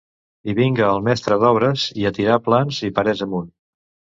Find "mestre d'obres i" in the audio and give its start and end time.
1.07-2.07